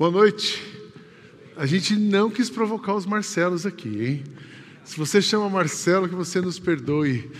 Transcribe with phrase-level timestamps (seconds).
[0.00, 0.62] Boa noite.
[1.54, 4.24] A gente não quis provocar os Marcelos aqui, hein?
[4.82, 7.30] Se você chama Marcelo, que você nos perdoe.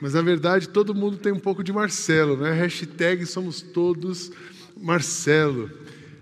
[0.00, 2.52] Mas na verdade todo mundo tem um pouco de Marcelo, né?
[2.52, 4.32] Hashtag somos todos
[4.80, 5.70] Marcelo.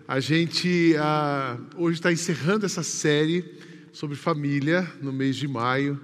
[0.09, 0.97] A gente
[1.77, 3.45] hoje está encerrando essa série
[3.93, 6.01] sobre família no mês de maio.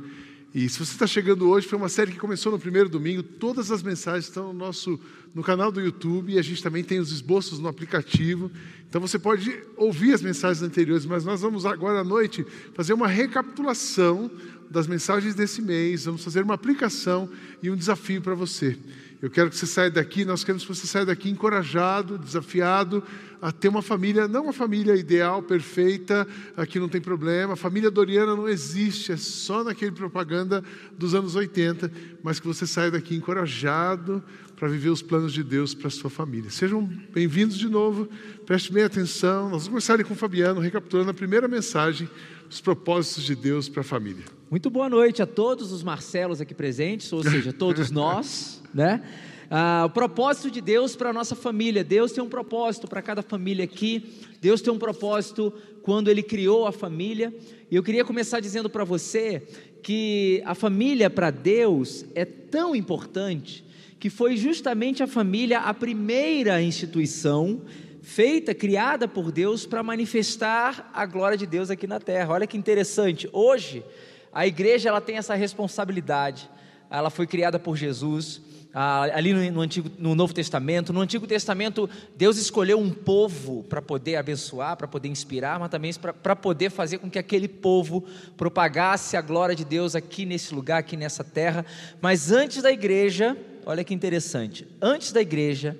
[0.52, 3.22] E se você está chegando hoje, foi uma série que começou no primeiro domingo.
[3.22, 4.98] Todas as mensagens estão no nosso
[5.32, 8.50] no canal do YouTube e a gente também tem os esboços no aplicativo.
[8.88, 12.44] Então você pode ouvir as mensagens anteriores, mas nós vamos agora à noite
[12.74, 14.28] fazer uma recapitulação
[14.68, 16.06] das mensagens desse mês.
[16.06, 17.28] Vamos fazer uma aplicação
[17.62, 18.76] e um desafio para você.
[19.22, 23.02] Eu quero que você saia daqui, nós queremos que você saia daqui encorajado, desafiado
[23.40, 27.52] a ter uma família, não uma família ideal, perfeita, aqui não tem problema.
[27.52, 30.64] A família Doriana não existe, é só naquele propaganda
[30.96, 34.22] dos anos 80, mas que você saia daqui encorajado
[34.56, 36.50] para viver os planos de Deus para a sua família.
[36.50, 36.82] Sejam
[37.12, 38.08] bem-vindos de novo,
[38.46, 39.44] preste bem atenção.
[39.44, 42.08] Nós vamos começar com o Fabiano, recapitulando a primeira mensagem,
[42.48, 44.39] os propósitos de Deus para a família.
[44.50, 49.00] Muito boa noite a todos os Marcelos aqui presentes, ou seja, todos nós né?
[49.48, 51.84] Ah, o propósito de Deus para a nossa família.
[51.84, 54.12] Deus tem um propósito para cada família aqui.
[54.40, 57.32] Deus tem um propósito quando Ele criou a família.
[57.70, 59.40] E eu queria começar dizendo para você
[59.84, 63.64] que a família para Deus é tão importante
[64.00, 67.60] que foi justamente a família a primeira instituição
[68.02, 72.32] feita, criada por Deus para manifestar a glória de Deus aqui na terra.
[72.32, 73.28] Olha que interessante.
[73.32, 73.84] Hoje,
[74.32, 76.48] a igreja ela tem essa responsabilidade.
[76.90, 78.40] Ela foi criada por Jesus
[78.72, 80.92] ah, ali no, Antigo, no Novo Testamento.
[80.92, 85.92] No Antigo Testamento, Deus escolheu um povo para poder abençoar, para poder inspirar, mas também
[85.94, 88.04] para poder fazer com que aquele povo
[88.36, 91.66] propagasse a glória de Deus aqui nesse lugar, aqui nessa terra.
[92.00, 93.36] Mas antes da igreja,
[93.66, 95.78] olha que interessante, antes da igreja,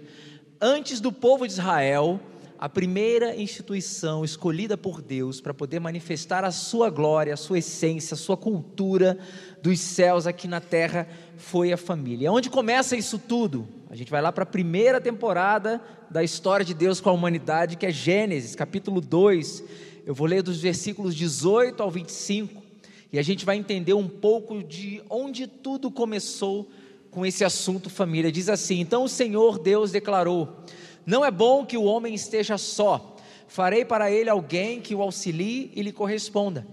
[0.61, 2.21] antes do povo de Israel,
[2.61, 8.12] a primeira instituição escolhida por Deus para poder manifestar a sua glória, a sua essência,
[8.12, 9.19] a sua cultura
[9.62, 12.31] dos céus aqui na terra foi a família.
[12.31, 13.66] Onde começa isso tudo?
[13.88, 17.78] A gente vai lá para a primeira temporada da história de Deus com a humanidade,
[17.78, 19.65] que é Gênesis, capítulo 2.
[20.04, 22.62] Eu vou ler dos versículos 18 ao 25
[23.10, 26.71] e a gente vai entender um pouco de onde tudo começou
[27.10, 28.31] com esse assunto família.
[28.31, 30.62] Diz assim: Então o Senhor Deus declarou:
[31.05, 33.16] não é bom que o homem esteja só.
[33.49, 36.66] Farei para ele alguém que o auxilie e lhe corresponda.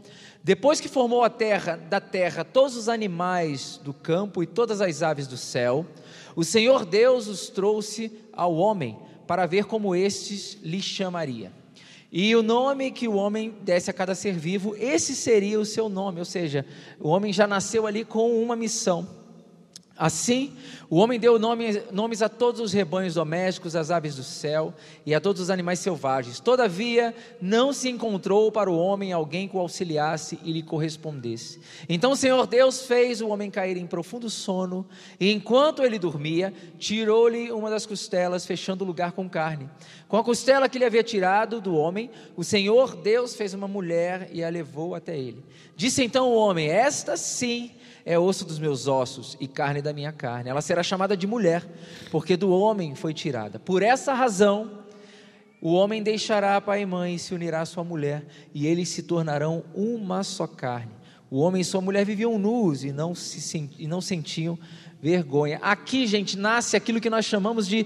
[0.43, 5.01] Depois que formou a terra, da terra todos os animais do campo e todas as
[5.01, 5.85] aves do céu,
[6.35, 11.51] o Senhor Deus os trouxe ao homem para ver como estes lhe chamaria.
[12.11, 15.89] E o nome que o homem desse a cada ser vivo, esse seria o seu
[15.89, 16.65] nome, ou seja,
[16.99, 19.16] o homem já nasceu ali com uma missão.
[19.97, 20.53] Assim,
[20.89, 24.73] o homem deu nome, nomes a todos os rebanhos domésticos, às aves do céu
[25.05, 26.39] e a todos os animais selvagens.
[26.39, 31.59] Todavia, não se encontrou para o homem alguém que o auxiliasse e lhe correspondesse.
[31.89, 34.85] Então o Senhor Deus fez o homem cair em profundo sono,
[35.19, 39.69] e enquanto ele dormia, tirou-lhe uma das costelas, fechando o lugar com carne.
[40.07, 44.29] Com a costela que lhe havia tirado do homem, o Senhor Deus fez uma mulher
[44.31, 45.43] e a levou até ele.
[45.75, 47.71] Disse então o homem: Esta sim
[48.07, 50.49] é osso dos meus ossos e carne da minha carne.
[50.49, 51.67] Ela será chamada de mulher,
[52.09, 53.59] porque do homem foi tirada.
[53.59, 54.71] Por essa razão,
[55.61, 59.03] o homem deixará pai e mãe e se unirá à sua mulher, e eles se
[59.03, 60.93] tornarão uma só carne.
[61.29, 64.57] O homem e sua mulher viviam nus e não, se, e não sentiam
[65.01, 65.59] vergonha.
[65.61, 67.85] Aqui, gente, nasce aquilo que nós chamamos de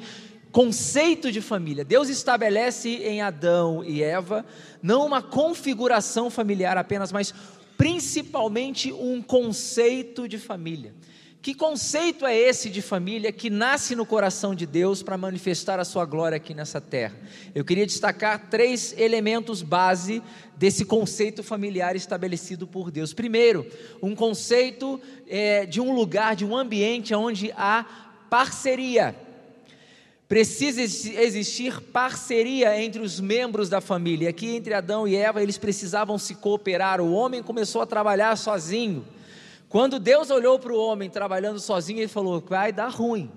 [0.52, 1.84] conceito de família.
[1.84, 4.46] Deus estabelece em Adão e Eva
[4.84, 7.34] não uma configuração familiar apenas, mas
[7.82, 10.94] principalmente um conceito de família.
[11.42, 15.84] Que conceito é esse de família que nasce no coração de Deus para manifestar a
[15.84, 17.20] sua glória aqui nessa terra?
[17.56, 20.22] Eu queria destacar três elementos base
[20.56, 23.16] desse conceito familiar estabelecido por Deus.
[23.16, 23.66] Primeiro,
[24.00, 27.84] um conceito é, de um lugar, de um ambiente onde há
[28.30, 29.16] parceria.
[30.32, 34.30] Precisa existir parceria entre os membros da família.
[34.30, 37.02] Aqui entre Adão e Eva, eles precisavam se cooperar.
[37.02, 39.04] O homem começou a trabalhar sozinho.
[39.68, 43.30] Quando Deus olhou para o homem trabalhando sozinho, ele falou: vai dar ruim.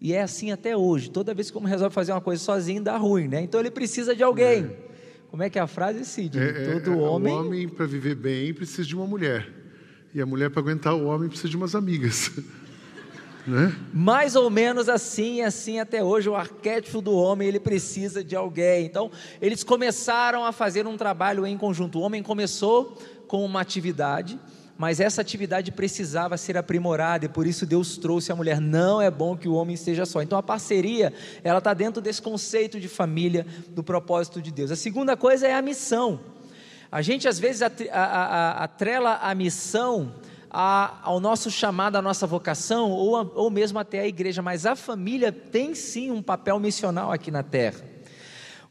[0.00, 1.10] E é assim até hoje.
[1.10, 3.42] Toda vez que o homem resolve fazer uma coisa sozinho, dá ruim, né?
[3.42, 4.66] Então ele precisa de alguém.
[4.66, 4.76] É.
[5.28, 6.38] Como é que é a frase, Cid?
[6.38, 7.34] É, é Todo é, homem.
[7.34, 9.52] O homem, para viver bem, precisa de uma mulher.
[10.14, 12.30] E a mulher, para aguentar o homem, precisa de umas amigas.
[13.46, 13.74] Né?
[13.92, 18.84] Mais ou menos assim, assim até hoje, o arquétipo do homem ele precisa de alguém.
[18.84, 19.10] Então,
[19.40, 21.98] eles começaram a fazer um trabalho em conjunto.
[21.98, 24.38] O homem começou com uma atividade,
[24.76, 28.60] mas essa atividade precisava ser aprimorada e por isso Deus trouxe a mulher.
[28.60, 30.22] Não é bom que o homem esteja só.
[30.22, 31.12] Então a parceria,
[31.44, 34.70] ela está dentro desse conceito de família, do propósito de Deus.
[34.70, 36.20] A segunda coisa é a missão.
[36.90, 40.14] A gente às vezes atrela a missão
[40.50, 44.74] ao nosso chamado, à nossa vocação, ou, a, ou mesmo até a igreja, mas a
[44.74, 47.90] família tem sim um papel missional aqui na terra.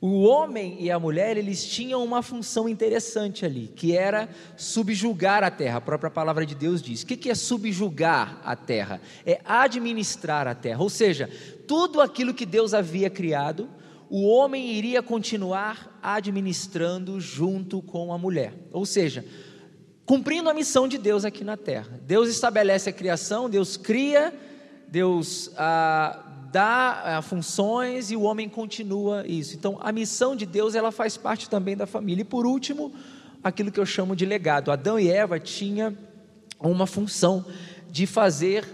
[0.01, 5.51] O homem e a mulher, eles tinham uma função interessante ali, que era subjugar a
[5.51, 5.79] terra.
[5.79, 7.03] A própria palavra de Deus diz.
[7.03, 9.01] O que é subjugar a terra?
[9.25, 10.81] É administrar a terra.
[10.81, 11.29] Ou seja,
[11.67, 13.69] tudo aquilo que Deus havia criado,
[14.09, 18.53] o homem iria continuar administrando junto com a mulher.
[18.71, 19.25] Ou seja,
[20.09, 21.99] cumprindo a missão de Deus aqui na terra.
[22.01, 24.33] Deus estabelece a criação, Deus cria,
[24.87, 29.55] Deus ah, dá ah, funções e o homem continua isso.
[29.55, 32.23] Então, a missão de Deus ela faz parte também da família.
[32.23, 32.91] E por último,
[33.43, 34.71] aquilo que eu chamo de legado.
[34.71, 35.95] Adão e Eva tinham
[36.59, 37.45] uma função
[37.91, 38.65] de fazer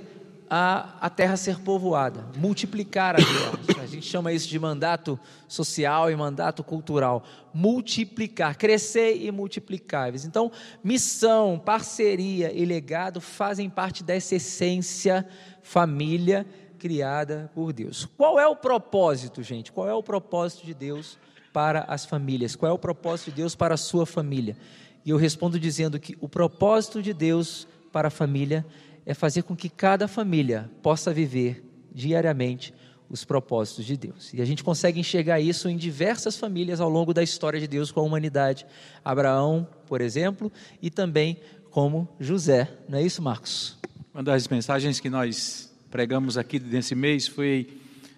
[0.49, 3.83] a, a terra ser povoada, multiplicar a terra.
[3.83, 7.23] A gente chama isso de mandato social e mandato cultural.
[7.53, 10.13] Multiplicar, crescer e multiplicar.
[10.15, 10.51] Então,
[10.83, 15.27] missão, parceria e legado fazem parte dessa essência
[15.61, 16.45] família
[16.77, 18.07] criada por Deus.
[18.17, 19.71] Qual é o propósito, gente?
[19.71, 21.17] Qual é o propósito de Deus
[21.51, 22.55] para as famílias?
[22.55, 24.55] Qual é o propósito de Deus para a sua família?
[25.03, 29.43] E eu respondo dizendo que o propósito de Deus para a família é é fazer
[29.43, 31.63] com que cada família possa viver
[31.93, 32.73] diariamente
[33.09, 34.33] os propósitos de Deus.
[34.33, 37.91] E a gente consegue enxergar isso em diversas famílias ao longo da história de Deus
[37.91, 38.65] com a humanidade.
[39.03, 41.37] Abraão, por exemplo, e também
[41.69, 42.69] como José.
[42.89, 43.77] Não é isso, Marcos?
[44.13, 47.67] Uma das mensagens que nós pregamos aqui nesse mês foi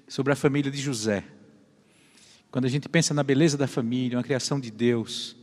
[0.08, 1.24] sobre a família de José.
[2.50, 5.36] Quando a gente pensa na beleza da família, uma criação de Deus,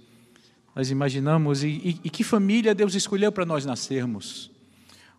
[0.74, 4.53] nós imaginamos e, e, e que família Deus escolheu para nós nascermos.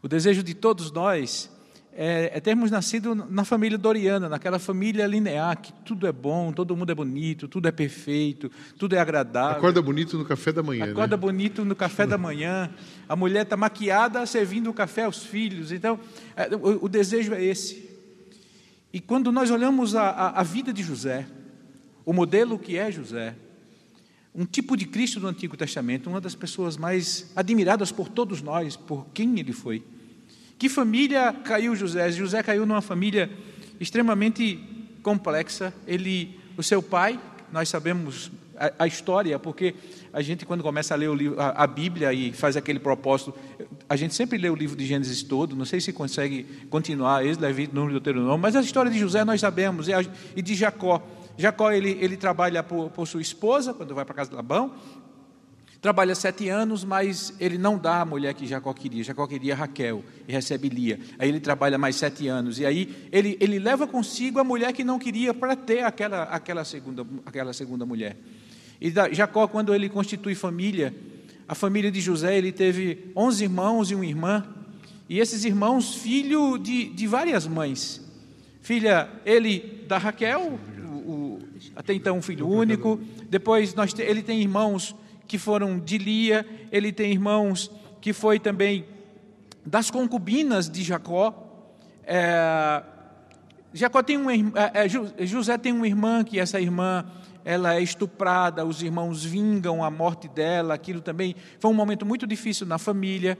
[0.05, 1.49] O desejo de todos nós
[1.91, 6.77] é, é, termos nascido na família doriana, naquela família linear, que tudo é bom, todo
[6.77, 9.57] mundo é bonito, tudo é perfeito, tudo é agradável.
[9.57, 10.91] Acorda bonito no café da manhã.
[10.91, 11.19] Acorda né?
[11.19, 12.69] bonito no café da manhã.
[13.09, 15.71] A mulher está maquiada servindo o café aos filhos.
[15.71, 15.99] Então,
[16.35, 17.89] é, o, o, desejo é esse.
[18.93, 21.25] E quando nós olhamos a, a, a vida de José,
[22.05, 23.35] o modelo que é José,
[24.35, 28.75] um tipo de Cristo do Antigo Testamento, uma das pessoas mais admiradas por todos nós,
[28.75, 29.83] por quem ele foi.
[30.57, 32.11] Que família caiu José?
[32.11, 33.29] José caiu numa família
[33.79, 34.57] extremamente
[35.03, 35.73] complexa.
[35.85, 37.19] Ele, o seu pai,
[37.51, 39.75] nós sabemos a, a história, porque
[40.13, 43.33] a gente quando começa a ler livro, a, a, Bíblia e faz aquele propósito,
[43.89, 45.57] a gente sempre lê o livro de Gênesis todo.
[45.57, 49.41] Não sei se consegue continuar, esse Levite, Número, Deuteronômio, mas a história de José nós
[49.41, 50.03] sabemos e, a,
[50.35, 51.05] e de Jacó.
[51.37, 54.73] Jacó ele, ele trabalha por, por sua esposa quando vai para casa de Labão
[55.85, 59.03] Trabalha sete anos, mas ele não dá a mulher que Jacó queria.
[59.03, 60.99] Jacó queria Raquel e recebe Lia.
[61.19, 62.57] Aí ele trabalha mais sete anos.
[62.57, 66.65] E aí ele, ele leva consigo a mulher que não queria para ter aquela, aquela,
[66.65, 68.17] segunda, aquela segunda mulher.
[68.81, 70.91] E Jacó, quando ele constitui família,
[71.47, 74.43] a família de José, ele teve onze irmãos e uma irmã.
[75.07, 78.01] E esses irmãos, filho de, de várias mães.
[78.59, 81.39] Filha, ele da Raquel, o, o,
[81.75, 82.99] até então um filho único.
[83.29, 84.95] Depois nós, ele tem irmãos
[85.27, 88.85] que foram de Lia, ele tem irmãos que foi também
[89.65, 91.33] das concubinas de Jacó.
[92.05, 92.83] É,
[93.73, 97.05] Jacó tem um, é, é, José tem uma irmã que essa irmã
[97.43, 102.25] ela é estuprada, os irmãos vingam a morte dela, aquilo também foi um momento muito
[102.25, 103.37] difícil na família.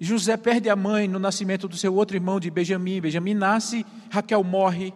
[0.00, 3.00] José perde a mãe no nascimento do seu outro irmão de Benjamim.
[3.00, 4.92] Benjamim nasce, Raquel morre.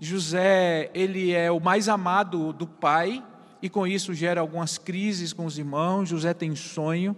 [0.00, 3.22] José, ele é o mais amado do pai,
[3.62, 6.08] e com isso gera algumas crises com os irmãos.
[6.08, 7.16] José tem sonho,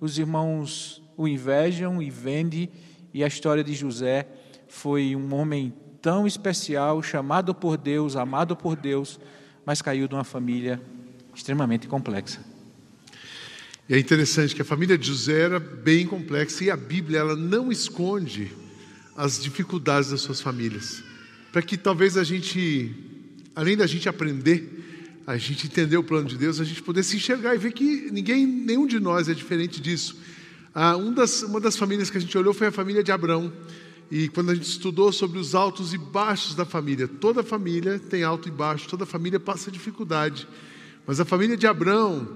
[0.00, 2.68] os irmãos o invejam e vendem,
[3.12, 4.26] e a história de José
[4.68, 9.18] foi um homem tão especial, chamado por Deus, amado por Deus,
[9.64, 10.80] mas caiu de uma família
[11.34, 12.40] extremamente complexa.
[13.88, 17.70] É interessante que a família de José era bem complexa e a Bíblia ela não
[17.70, 18.52] esconde
[19.16, 21.02] as dificuldades das suas famílias,
[21.52, 22.94] para que talvez a gente,
[23.54, 24.75] além da gente aprender
[25.26, 28.08] a gente entender o plano de Deus, a gente poder se enxergar e ver que
[28.12, 30.16] ninguém, nenhum de nós é diferente disso.
[30.72, 33.52] Ah, um das, uma das famílias que a gente olhou foi a família de Abraão.
[34.08, 38.22] E quando a gente estudou sobre os altos e baixos da família, toda família tem
[38.22, 40.46] alto e baixo, toda família passa dificuldade.
[41.04, 42.28] Mas a família de Abraão,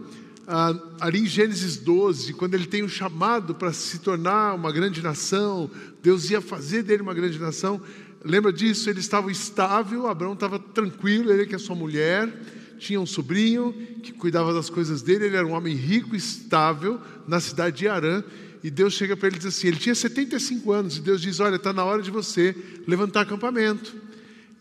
[0.48, 5.00] ah, ali em Gênesis 12, quando ele tem um chamado para se tornar uma grande
[5.00, 5.70] nação,
[6.02, 7.80] Deus ia fazer dele uma grande nação.
[8.24, 8.90] Lembra disso?
[8.90, 12.28] Ele estava estável, Abraão estava tranquilo, ele que é sua mulher
[12.80, 13.72] tinha um sobrinho
[14.02, 18.24] que cuidava das coisas dele, ele era um homem rico, estável, na cidade de Arã,
[18.64, 21.40] e Deus chega para ele e diz assim: ele tinha 75 anos, e Deus diz:
[21.40, 22.56] Olha, está na hora de você
[22.86, 23.94] levantar acampamento.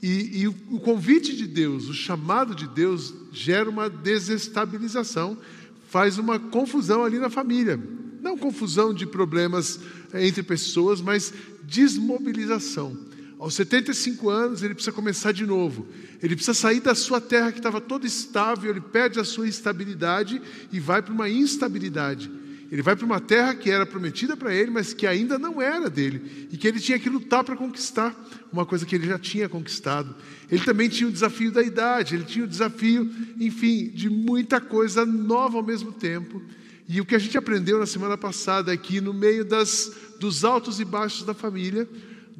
[0.01, 5.37] E, e o, o convite de Deus, o chamado de Deus, gera uma desestabilização,
[5.89, 7.79] faz uma confusão ali na família.
[8.21, 9.79] Não confusão de problemas
[10.13, 11.33] eh, entre pessoas, mas
[11.63, 12.97] desmobilização.
[13.39, 15.87] Aos 75 anos, ele precisa começar de novo.
[16.21, 20.41] Ele precisa sair da sua terra que estava toda estável, ele perde a sua estabilidade
[20.73, 22.29] e vai para uma instabilidade.
[22.69, 25.89] Ele vai para uma terra que era prometida para ele, mas que ainda não era
[25.89, 28.13] dele, e que ele tinha que lutar para conquistar,
[28.51, 30.13] uma coisa que ele já tinha conquistado.
[30.51, 35.05] Ele também tinha o desafio da idade, ele tinha o desafio, enfim, de muita coisa
[35.05, 36.41] nova ao mesmo tempo.
[36.87, 40.43] E o que a gente aprendeu na semana passada é que, no meio das, dos
[40.43, 41.87] altos e baixos da família,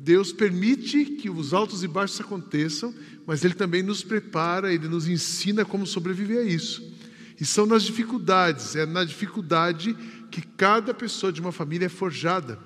[0.02, 2.94] Deus permite que os altos e baixos aconteçam,
[3.26, 6.82] mas Ele também nos prepara, Ele nos ensina como sobreviver a isso.
[7.40, 9.96] E são nas dificuldades, é na dificuldade
[10.32, 12.58] que cada pessoa de uma família é forjada.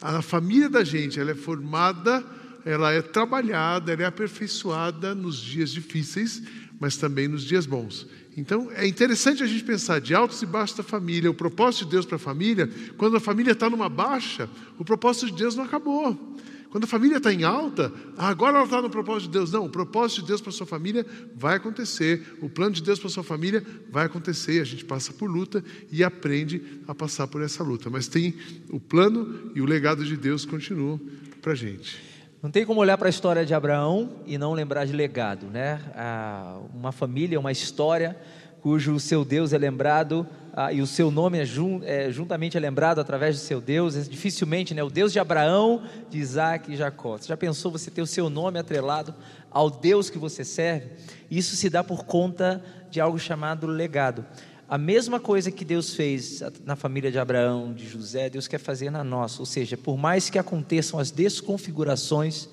[0.00, 2.24] A família da gente, ela é formada,
[2.64, 6.42] ela é trabalhada, ela é aperfeiçoada nos dias difíceis,
[6.78, 8.06] mas também nos dias bons.
[8.36, 11.90] Então, é interessante a gente pensar de altos e baixos da família, o propósito de
[11.90, 12.70] Deus para a família.
[12.96, 16.36] Quando a família está numa baixa, o propósito de Deus não acabou.
[16.70, 19.50] Quando a família está em alta, agora ela está no propósito de Deus.
[19.50, 22.36] Não, o propósito de Deus para sua família vai acontecer.
[22.42, 24.60] O plano de Deus para sua família vai acontecer.
[24.60, 27.88] A gente passa por luta e aprende a passar por essa luta.
[27.88, 28.34] Mas tem
[28.68, 31.00] o plano e o legado de Deus continuam
[31.40, 31.98] para a gente.
[32.42, 35.80] Não tem como olhar para a história de Abraão e não lembrar de legado, né?
[35.94, 38.16] Ah, uma família, uma história
[38.60, 40.26] cujo seu Deus é lembrado
[40.60, 43.94] ah, e o seu nome é, jun, é, juntamente é lembrado através do seu Deus,
[43.94, 44.82] é dificilmente, né?
[44.82, 47.16] O Deus de Abraão, de Isaac e Jacó.
[47.16, 49.14] Você já pensou você ter o seu nome atrelado
[49.52, 50.88] ao Deus que você serve?
[51.30, 52.60] Isso se dá por conta
[52.90, 54.26] de algo chamado legado.
[54.68, 58.90] A mesma coisa que Deus fez na família de Abraão, de José, Deus quer fazer
[58.90, 59.40] na nossa.
[59.40, 62.48] Ou seja, por mais que aconteçam as desconfigurações,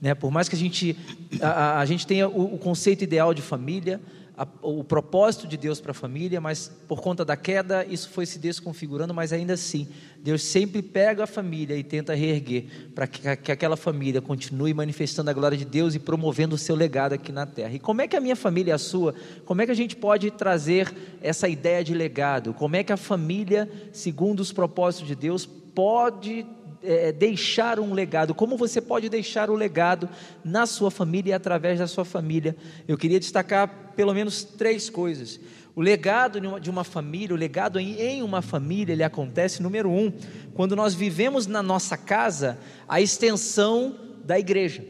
[0.00, 0.96] né, por mais que a gente,
[1.40, 4.00] a, a gente tenha o, o conceito ideal de família,
[4.40, 8.24] a, o propósito de Deus para a família, mas por conta da queda isso foi
[8.24, 9.86] se desconfigurando, mas ainda assim,
[10.22, 12.64] Deus sempre pega a família e tenta reerguer
[12.94, 16.74] para que, que aquela família continue manifestando a glória de Deus e promovendo o seu
[16.74, 17.74] legado aqui na terra.
[17.74, 19.14] E como é que a minha família e a sua,
[19.44, 20.90] como é que a gente pode trazer
[21.20, 22.54] essa ideia de legado?
[22.54, 26.46] Como é que a família, segundo os propósitos de Deus, pode
[26.82, 30.08] é, deixar um legado, como você pode deixar o legado
[30.44, 32.56] na sua família e através da sua família.
[32.88, 35.40] Eu queria destacar pelo menos três coisas.
[35.74, 40.12] O legado de uma família, o legado em uma família, ele acontece, número um,
[40.52, 42.58] quando nós vivemos na nossa casa
[42.88, 44.84] a extensão da igreja.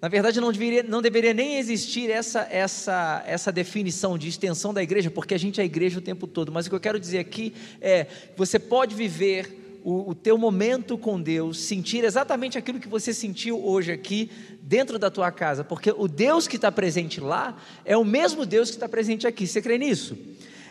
[0.00, 4.82] Na verdade, não deveria, não deveria nem existir essa, essa, essa definição de extensão da
[4.82, 6.52] igreja, porque a gente é igreja o tempo todo.
[6.52, 8.06] Mas o que eu quero dizer aqui é:
[8.36, 13.64] você pode viver o, o teu momento com Deus, sentir exatamente aquilo que você sentiu
[13.64, 14.30] hoje aqui
[14.60, 18.68] dentro da tua casa, porque o Deus que está presente lá é o mesmo Deus
[18.68, 19.46] que está presente aqui.
[19.46, 20.14] Você crê nisso?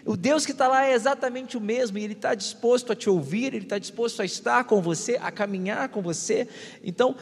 [0.08, 3.10] O Deus que está lá é exatamente o mesmo, e Ele está disposto a te
[3.10, 6.48] ouvir, Ele está disposto a estar com você, a caminhar com você.
[6.82, 7.14] Então,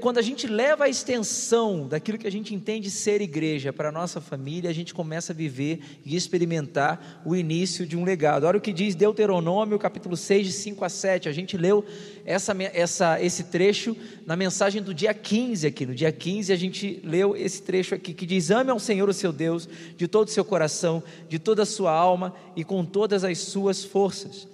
[0.00, 3.92] quando a gente leva a extensão daquilo que a gente entende ser igreja para a
[3.92, 8.44] nossa família, a gente começa a viver e experimentar o início de um legado.
[8.44, 11.28] Olha o que diz Deuteronômio, capítulo 6, de 5 a 7.
[11.28, 11.84] A gente leu
[12.26, 15.86] essa, essa, esse trecho na mensagem do dia 15 aqui.
[15.86, 19.14] No dia 15 a gente leu esse trecho aqui que diz: Ame ao Senhor o
[19.14, 23.22] seu Deus de todo o seu coração, de toda a sua alma e com todas
[23.22, 24.48] as suas forças.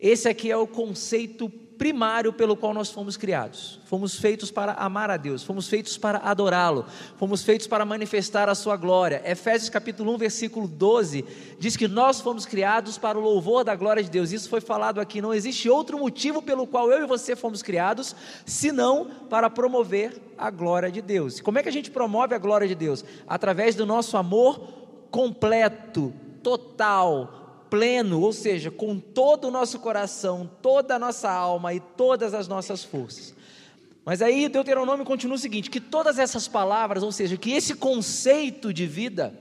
[0.00, 3.80] Esse aqui é o conceito primário pelo qual nós fomos criados.
[3.86, 6.84] Fomos feitos para amar a Deus, fomos feitos para adorá-lo,
[7.16, 9.22] fomos feitos para manifestar a sua glória.
[9.24, 11.24] Efésios capítulo 1, versículo 12
[11.58, 14.30] diz que nós fomos criados para o louvor da glória de Deus.
[14.30, 18.14] Isso foi falado aqui, não existe outro motivo pelo qual eu e você fomos criados,
[18.44, 21.40] senão para promover a glória de Deus.
[21.40, 23.02] Como é que a gente promove a glória de Deus?
[23.26, 24.60] Através do nosso amor
[25.10, 31.80] completo, total, pleno, ou seja, com todo o nosso coração, toda a nossa alma e
[31.80, 33.34] todas as nossas forças.
[34.04, 38.72] Mas aí Deuteronômio continua o seguinte: que todas essas palavras, ou seja, que esse conceito
[38.72, 39.32] de vida,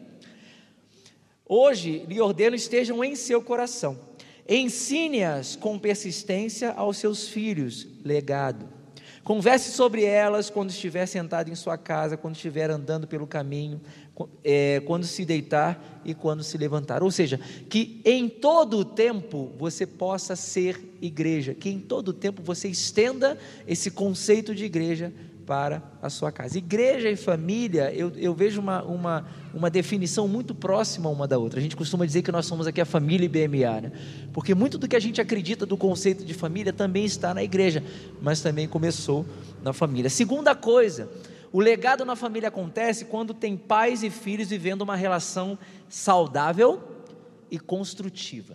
[1.45, 4.00] hoje lhe ordeno estejam em seu coração.
[4.48, 8.78] Ensine-as com persistência aos seus filhos, legado.
[9.23, 13.81] Converse sobre elas quando estiver sentado em sua casa, quando estiver andando pelo caminho,
[14.43, 17.03] é, quando se deitar e quando se levantar.
[17.03, 22.13] Ou seja, que em todo o tempo você possa ser igreja, que em todo o
[22.13, 25.13] tempo você estenda esse conceito de igreja
[25.49, 26.59] para a sua casa.
[26.59, 31.59] Igreja e família, eu, eu vejo uma, uma, uma definição muito próxima uma da outra.
[31.59, 33.91] A gente costuma dizer que nós somos aqui a família IBMA, né?
[34.31, 37.83] porque muito do que a gente acredita do conceito de família também está na igreja,
[38.21, 39.25] mas também começou
[39.63, 40.07] na família.
[40.07, 41.09] Segunda coisa,
[41.51, 45.57] o legado na família acontece quando tem pais e filhos vivendo uma relação
[45.89, 46.79] saudável
[47.49, 48.53] e construtiva.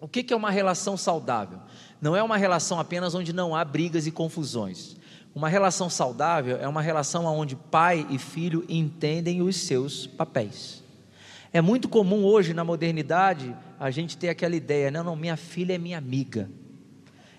[0.00, 1.60] O que é uma relação saudável?
[2.00, 4.97] Não é uma relação apenas onde não há brigas e confusões.
[5.34, 10.82] Uma relação saudável é uma relação onde pai e filho entendem os seus papéis.
[11.52, 15.74] É muito comum hoje na modernidade a gente ter aquela ideia, não, não, minha filha
[15.74, 16.50] é minha amiga.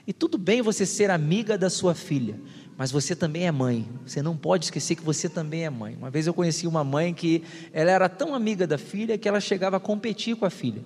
[0.08, 2.40] E tudo bem você ser amiga da sua filha,
[2.76, 3.88] mas você também é mãe.
[4.06, 5.96] Você não pode esquecer que você também é mãe.
[5.96, 9.40] Uma vez eu conheci uma mãe que ela era tão amiga da filha que ela
[9.40, 10.82] chegava a competir com a filha.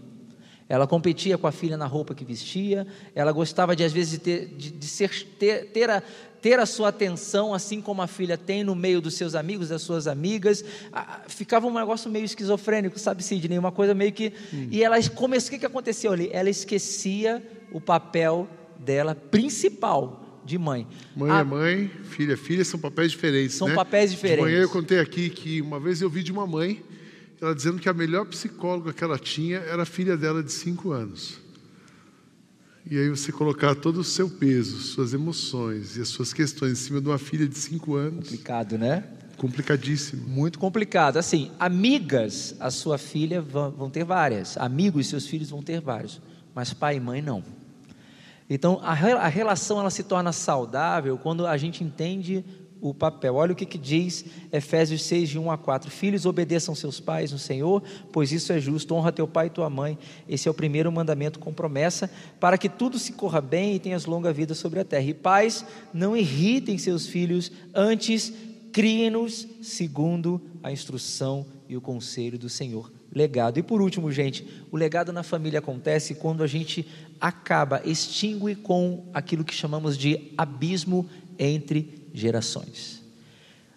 [0.68, 4.18] Ela competia com a filha na roupa que vestia, ela gostava de, às vezes, de,
[4.20, 6.02] ter, de, de ser, ter, ter, a,
[6.42, 9.82] ter a sua atenção, assim como a filha tem no meio dos seus amigos, das
[9.82, 10.64] suas amigas.
[11.28, 13.58] Ficava um negócio meio esquizofrênico, sabe, Sidney?
[13.58, 14.34] Uma coisa meio que.
[14.54, 14.68] Hum.
[14.72, 15.50] E ela começou.
[15.50, 16.30] O que, que aconteceu ali?
[16.32, 20.88] Ela esquecia o papel dela principal de mãe.
[21.16, 21.40] Mãe a...
[21.40, 23.56] é mãe, filha é filha, são papéis diferentes.
[23.56, 23.76] São né?
[23.76, 24.46] papéis diferentes.
[24.46, 26.84] De manhã eu contei aqui que uma vez eu vi de uma mãe
[27.42, 30.92] ela dizendo que a melhor psicóloga que ela tinha era a filha dela de cinco
[30.92, 31.40] anos.
[32.90, 36.76] E aí você colocar todo o seu peso, suas emoções e as suas questões em
[36.76, 38.26] cima de uma filha de cinco anos.
[38.26, 39.06] Complicado, né?
[39.38, 40.28] Complicadíssimo.
[40.28, 41.18] Muito complicado.
[41.18, 44.58] Assim, amigas, a sua filha vão ter várias.
[44.58, 46.22] Amigos, seus filhos vão ter vários.
[46.54, 47.44] Mas pai e mãe, não.
[48.50, 52.44] Então, a, a relação ela se torna saudável quando a gente entende
[52.84, 53.36] o papel.
[53.36, 55.90] Olha o que, que diz Efésios 6, de 1 a 4.
[55.90, 58.94] Filhos, obedeçam seus pais no Senhor, pois isso é justo.
[58.94, 59.98] Honra teu pai e tua mãe.
[60.28, 62.12] Esse é o primeiro mandamento com promessa,
[62.42, 65.06] para que tudo se corra bem e tenhas longa vida sobre a terra.
[65.06, 68.34] E pais, não irritem seus filhos, antes
[68.74, 72.92] criem-nos segundo a instrução e o conselho do Senhor.
[73.16, 73.60] Legado.
[73.60, 76.86] E por último, gente, o legado na família acontece quando a gente
[77.22, 81.08] acaba, extingue com aquilo que chamamos de abismo
[81.40, 83.02] entre gerações.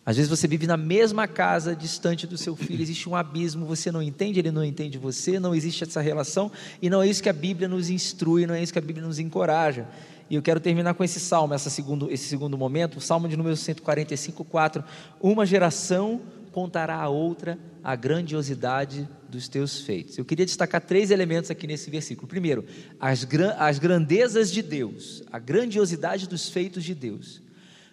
[0.05, 3.91] Às vezes você vive na mesma casa, distante do seu filho, existe um abismo, você
[3.91, 7.29] não entende, ele não entende você, não existe essa relação, e não é isso que
[7.29, 9.89] a Bíblia nos instrui, não é isso que a Bíblia nos encoraja.
[10.31, 13.37] E eu quero terminar com esse salmo, essa segundo, esse segundo momento, o salmo de
[13.37, 14.85] número 145, 4.
[15.21, 16.21] Uma geração
[16.53, 20.19] contará a outra a grandiosidade dos teus feitos.
[20.19, 22.27] Eu queria destacar três elementos aqui nesse versículo.
[22.27, 22.65] Primeiro,
[22.99, 23.25] as,
[23.59, 27.41] as grandezas de Deus, a grandiosidade dos feitos de Deus.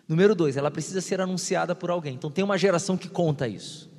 [0.08, 2.16] Número dois, ela precisa ser anunciada por alguém.
[2.16, 3.90] Então tem uma geração que conta isso,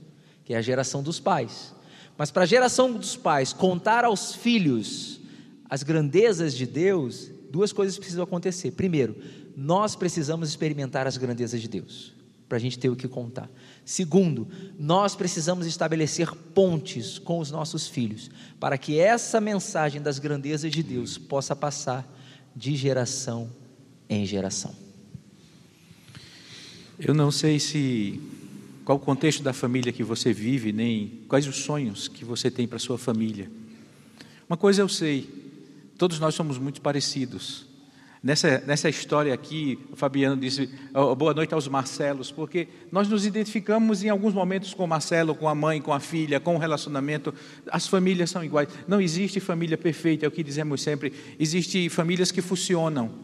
[0.45, 1.75] que é a geração dos pais.
[2.17, 5.21] Mas para a geração dos pais contar aos filhos
[5.69, 8.73] as grandezas de Deus, duas coisas precisam acontecer.
[8.73, 9.17] Primeiro,
[9.57, 12.13] nós precisamos experimentar as grandezas de Deus,
[12.49, 13.51] para a gente ter o que contar.
[13.85, 14.47] Segundo,
[14.79, 20.83] nós precisamos estabelecer pontes com os nossos filhos, para que essa mensagem das grandezas de
[20.83, 22.07] Deus possa passar
[22.55, 23.51] de geração
[24.09, 24.84] em geração.
[26.99, 28.21] Eu não sei se
[28.85, 32.69] qual o contexto da família que você vive, nem quais os sonhos que você tem
[32.69, 33.51] para sua família.
[34.49, 35.29] Uma coisa eu sei,
[35.99, 37.67] todos nós somos muito parecidos.
[38.23, 43.27] Nessa, nessa história aqui, o Fabiano disse oh, boa noite aos Marcelos, porque nós nos
[43.27, 46.59] identificamos em alguns momentos com o Marcelo, com a mãe, com a filha, com o
[46.59, 47.35] relacionamento.
[47.71, 48.69] As famílias são iguais.
[48.87, 51.13] Não existe família perfeita, é o que dizemos sempre.
[51.39, 53.24] Existem famílias que funcionam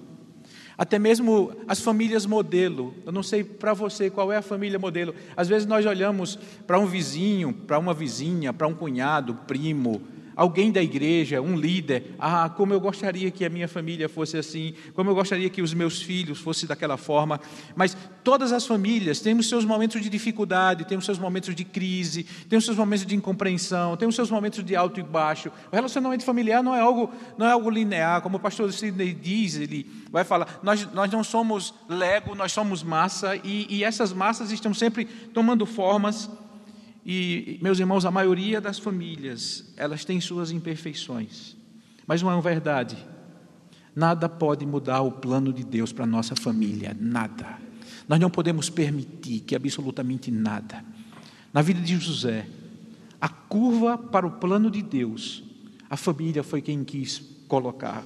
[0.80, 2.94] até mesmo as famílias modelo.
[3.04, 5.14] Eu não sei para você qual é a família modelo.
[5.36, 10.00] Às vezes nós olhamos para um vizinho, para uma vizinha, para um cunhado, primo,
[10.40, 14.72] alguém da igreja, um líder, ah, como eu gostaria que a minha família fosse assim,
[14.94, 17.38] como eu gostaria que os meus filhos fossem daquela forma.
[17.76, 21.62] Mas todas as famílias têm os seus momentos de dificuldade, têm os seus momentos de
[21.62, 25.52] crise, têm os seus momentos de incompreensão, têm os seus momentos de alto e baixo.
[25.70, 29.56] O relacionamento familiar não é algo, não é algo linear, como o pastor Sidney diz,
[29.56, 34.50] ele vai falar, nós, nós não somos lego, nós somos massa, e, e essas massas
[34.50, 36.30] estão sempre tomando formas
[37.04, 41.56] e, meus irmãos, a maioria das famílias, elas têm suas imperfeições.
[42.06, 42.96] Mas não é verdade.
[43.94, 47.58] Nada pode mudar o plano de Deus para a nossa família, nada.
[48.08, 50.84] Nós não podemos permitir que absolutamente nada.
[51.52, 52.46] Na vida de José,
[53.20, 55.42] a curva para o plano de Deus,
[55.88, 58.04] a família foi quem quis colocar.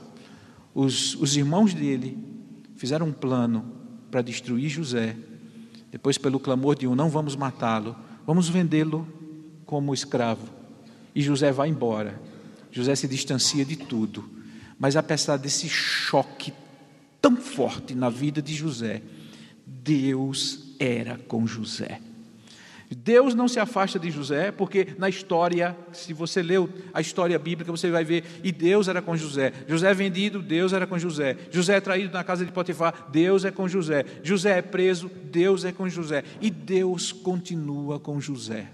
[0.75, 2.19] Os, os irmãos dele
[2.77, 3.65] fizeram um plano
[4.11, 5.17] para destruir José.
[5.91, 7.95] Depois, pelo clamor de um, não vamos matá-lo,
[8.27, 9.07] Vamos vendê-lo
[9.67, 10.49] como escravo.
[11.15, 12.21] E José vai embora.
[12.71, 14.25] José se distancia de tudo.
[14.79, 16.53] Mas apesar desse choque
[17.21, 19.03] tão forte na vida de José,
[19.67, 22.01] Deus era com José.
[22.91, 27.71] Deus não se afasta de José, porque na história, se você leu a história bíblica,
[27.71, 29.53] você vai ver, e Deus era com José.
[29.69, 31.37] José é vendido, Deus era com José.
[31.51, 34.05] José é traído na casa de Potifar, Deus é com José.
[34.23, 36.25] José é preso, Deus é com José.
[36.41, 38.71] E Deus continua com José.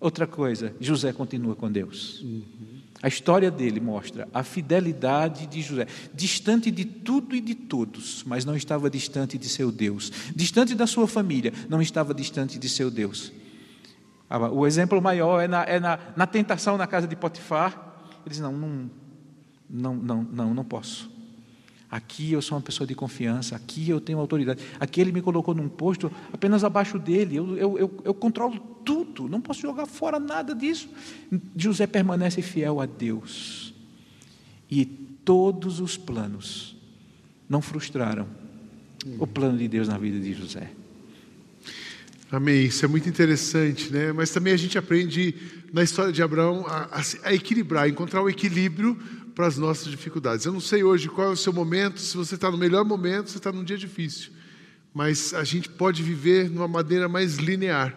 [0.00, 2.20] Outra coisa, José continua com Deus.
[2.22, 2.81] Uhum.
[3.02, 8.44] A história dele mostra a fidelidade de José, distante de tudo e de todos, mas
[8.44, 12.90] não estava distante de seu Deus, distante da sua família, não estava distante de seu
[12.90, 13.32] Deus.
[14.30, 17.92] Ah, o exemplo maior é na, é na, na tentação na casa de Potifar.
[18.24, 18.90] Ele diz: não, não,
[19.68, 21.11] não, não, não, não posso.
[21.92, 24.62] Aqui eu sou uma pessoa de confiança, aqui eu tenho autoridade.
[24.80, 29.28] Aqui ele me colocou num posto apenas abaixo dele, eu, eu, eu, eu controlo tudo,
[29.28, 30.88] não posso jogar fora nada disso.
[31.54, 33.74] José permanece fiel a Deus.
[34.70, 36.74] E todos os planos
[37.46, 38.26] não frustraram
[39.18, 40.70] o plano de Deus na vida de José.
[42.30, 42.64] Amém.
[42.64, 44.12] Isso é muito interessante, né?
[44.14, 45.34] Mas também a gente aprende
[45.70, 48.98] na história de Abraão a, a, a equilibrar, encontrar o equilíbrio
[49.34, 50.44] para as nossas dificuldades.
[50.44, 53.30] Eu não sei hoje qual é o seu momento, se você está no melhor momento,
[53.30, 54.30] você está num dia difícil.
[54.94, 57.94] Mas a gente pode viver de uma maneira mais linear,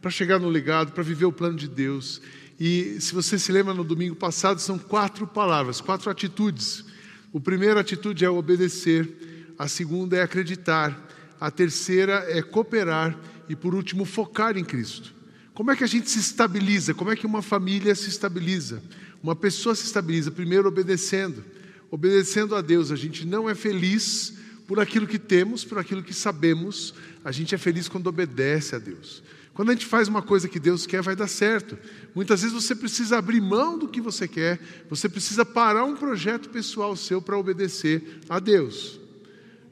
[0.00, 2.20] para chegar no legado, para viver o plano de Deus.
[2.60, 6.84] E se você se lembra no domingo passado, são quatro palavras, quatro atitudes.
[7.32, 11.08] O primeiro atitude é obedecer, a segunda é acreditar,
[11.40, 15.14] a terceira é cooperar e por último focar em Cristo.
[15.52, 16.94] Como é que a gente se estabiliza?
[16.94, 18.80] Como é que uma família se estabiliza?
[19.22, 21.44] Uma pessoa se estabiliza primeiro obedecendo,
[21.90, 22.90] obedecendo a Deus.
[22.90, 24.34] A gente não é feliz
[24.66, 26.94] por aquilo que temos, por aquilo que sabemos.
[27.24, 29.22] A gente é feliz quando obedece a Deus.
[29.54, 31.76] Quando a gente faz uma coisa que Deus quer, vai dar certo.
[32.14, 36.48] Muitas vezes você precisa abrir mão do que você quer, você precisa parar um projeto
[36.48, 39.00] pessoal seu para obedecer a Deus.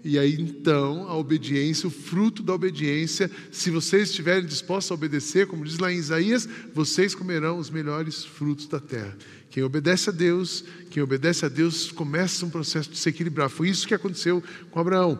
[0.08, 5.48] E aí então a obediência, o fruto da obediência, se vocês estiverem dispostos a obedecer,
[5.48, 9.18] como diz lá em Isaías, vocês comerão os melhores frutos da terra.
[9.50, 13.50] Quem obedece a Deus, quem obedece a Deus começa um processo de se equilibrar.
[13.50, 14.40] Foi isso que aconteceu
[14.70, 15.18] com Abraão.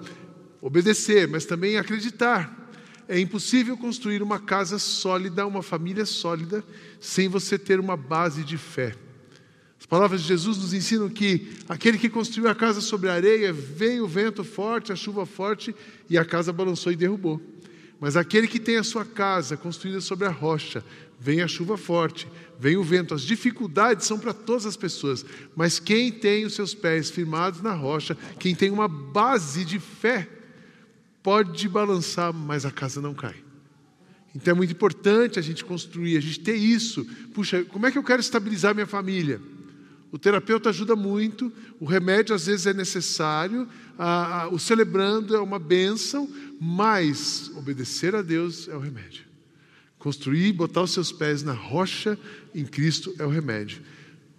[0.63, 2.71] Obedecer, mas também acreditar.
[3.09, 6.63] É impossível construir uma casa sólida, uma família sólida,
[7.01, 8.95] sem você ter uma base de fé.
[9.79, 13.53] As palavras de Jesus nos ensinam que aquele que construiu a casa sobre a areia,
[13.53, 15.75] veio o vento forte, a chuva forte,
[16.09, 17.41] e a casa balançou e derrubou.
[18.01, 20.85] Mas aquele que tem a sua casa construída sobre a rocha,
[21.19, 23.15] vem a chuva forte, vem o vento.
[23.15, 27.73] As dificuldades são para todas as pessoas, mas quem tem os seus pés firmados na
[27.73, 30.29] rocha, quem tem uma base de fé,
[31.23, 33.35] pode balançar, mas a casa não cai.
[34.35, 37.05] Então é muito importante a gente construir, a gente ter isso.
[37.33, 39.41] Puxa, como é que eu quero estabilizar minha família?
[40.13, 45.41] O terapeuta ajuda muito, o remédio às vezes é necessário, a, a, o celebrando é
[45.41, 46.29] uma bênção,
[46.61, 49.25] mas obedecer a Deus é o remédio.
[49.99, 52.19] Construir, botar os seus pés na rocha
[52.55, 53.83] em Cristo é o remédio.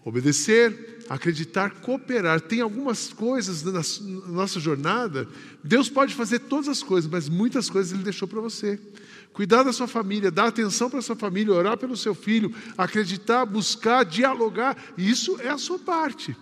[0.06, 2.40] Obedecer, acreditar, cooperar.
[2.40, 3.84] Tem algumas coisas na
[4.32, 5.28] nossa jornada,
[5.62, 8.80] Deus pode fazer todas as coisas, mas muitas coisas Ele deixou para você
[9.34, 13.46] cuidar da sua família, dar atenção para a sua família, orar pelo seu filho, acreditar,
[13.46, 16.36] buscar, dialogar, isso é a sua parte.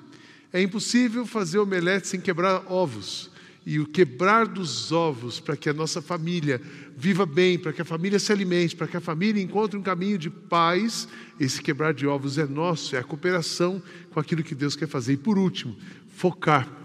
[0.54, 3.30] É impossível fazer omelete sem quebrar ovos.
[3.66, 6.62] E o quebrar dos ovos para que a nossa família
[6.96, 10.20] viva bem, para que a família se alimente, para que a família encontre um caminho
[10.20, 11.08] de paz,
[11.40, 15.14] esse quebrar de ovos é nosso, é a cooperação com aquilo que Deus quer fazer.
[15.14, 15.76] E por último,
[16.10, 16.85] focar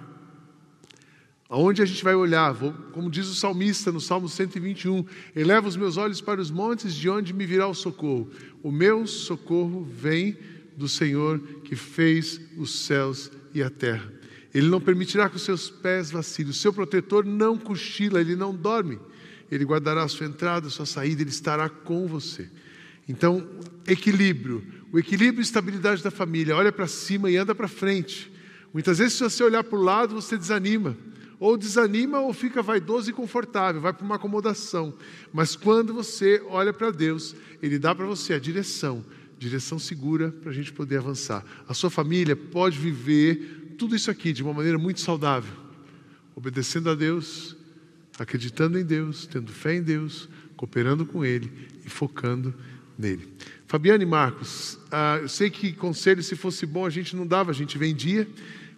[1.51, 2.53] Aonde a gente vai olhar?
[2.53, 6.95] Vou, como diz o salmista no Salmo 121, eleva os meus olhos para os montes,
[6.95, 8.31] de onde me virá o socorro.
[8.63, 10.39] O meu socorro vem
[10.77, 14.13] do Senhor que fez os céus e a terra.
[14.55, 16.53] Ele não permitirá que os seus pés vacilem.
[16.53, 19.01] O seu protetor não cochila, ele não dorme.
[19.51, 22.49] Ele guardará a sua entrada, a sua saída, ele estará com você.
[23.09, 23.45] Então,
[23.89, 24.65] equilíbrio.
[24.93, 26.55] O equilíbrio e estabilidade da família.
[26.55, 28.31] Olha para cima e anda para frente.
[28.73, 30.97] Muitas vezes, se você olhar para o lado, você desanima
[31.41, 34.93] ou desanima ou fica vaidoso e confortável, vai para uma acomodação.
[35.33, 39.03] Mas quando você olha para Deus, Ele dá para você a direção,
[39.39, 41.43] direção segura para a gente poder avançar.
[41.67, 45.55] A sua família pode viver tudo isso aqui de uma maneira muito saudável,
[46.37, 47.57] obedecendo a Deus,
[48.19, 51.51] acreditando em Deus, tendo fé em Deus, cooperando com Ele
[51.87, 52.55] e focando
[52.99, 53.27] nele.
[53.67, 57.55] Fabiane Marcos, ah, eu sei que conselho, se fosse bom, a gente não dava, a
[57.55, 58.29] gente vendia,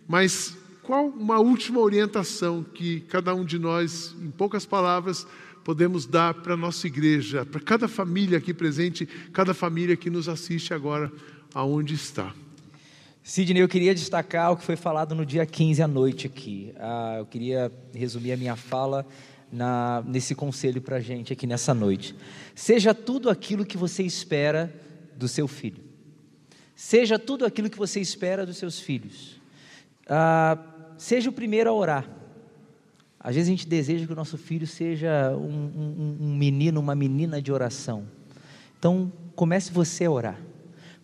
[0.06, 5.26] mas qual uma última orientação que cada um de nós, em poucas palavras,
[5.62, 10.28] podemos dar para a nossa igreja, para cada família aqui presente, cada família que nos
[10.28, 11.12] assiste agora,
[11.54, 12.34] aonde está?
[13.22, 16.74] Sidney, eu queria destacar o que foi falado no dia 15 à noite aqui.
[16.76, 19.06] Ah, eu queria resumir a minha fala
[19.52, 22.16] na, nesse conselho para a gente aqui nessa noite.
[22.56, 24.74] Seja tudo aquilo que você espera
[25.16, 25.84] do seu filho.
[26.74, 29.40] Seja tudo aquilo que você espera dos seus filhos.
[30.08, 30.58] Ah,
[31.02, 32.08] seja o primeiro a orar.
[33.18, 36.94] Às vezes a gente deseja que o nosso filho seja um, um, um menino, uma
[36.94, 38.04] menina de oração.
[38.78, 40.40] Então, comece você a orar.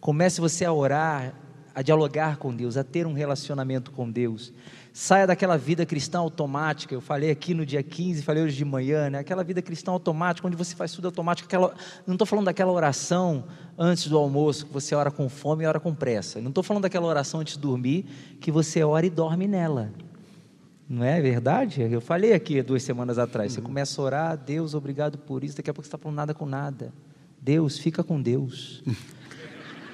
[0.01, 1.35] Comece você a orar,
[1.75, 4.53] a dialogar com Deus, a ter um relacionamento com Deus.
[5.01, 6.93] Saia daquela vida cristã automática.
[6.93, 9.21] Eu falei aqui no dia 15, falei hoje de manhã, né?
[9.21, 11.47] Aquela vida cristã automática, onde você faz tudo automático.
[11.47, 11.73] Aquela,
[12.05, 13.45] não estou falando daquela oração
[13.79, 16.41] antes do almoço, que você ora com fome e ora com pressa.
[16.41, 18.07] Não estou falando daquela oração antes de dormir,
[18.41, 19.93] que você ora e dorme nela.
[20.89, 21.81] Não é verdade?
[21.81, 23.53] Eu falei aqui duas semanas atrás.
[23.53, 25.57] Você começa a orar, Deus, obrigado por isso.
[25.57, 26.93] Daqui a pouco você está falando nada com nada.
[27.41, 28.83] Deus, fica com Deus.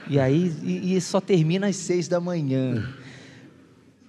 [0.07, 2.95] E aí, e, e só termina às seis da manhã.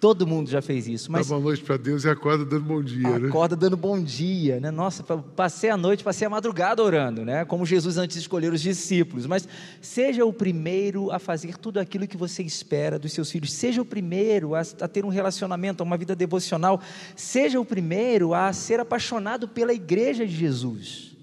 [0.05, 1.11] Todo mundo já fez isso.
[1.11, 3.27] Mas Dá boa noite para Deus e acorda dando bom dia, né?
[3.27, 4.69] acorda dando bom dia, né?
[4.69, 7.43] Nossa, passei a noite, passei a madrugada orando, né?
[7.43, 9.25] Como Jesus antes de escolher os discípulos.
[9.25, 9.47] Mas
[9.81, 13.51] seja o primeiro a fazer tudo aquilo que você espera dos seus filhos.
[13.51, 16.79] Seja o primeiro a, a ter um relacionamento, uma vida devocional.
[17.15, 21.17] Seja o primeiro a ser apaixonado pela igreja de Jesus.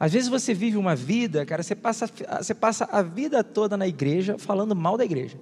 [0.00, 2.08] Às vezes você vive uma vida, cara, você passa,
[2.40, 5.36] você passa a vida toda na igreja falando mal da igreja.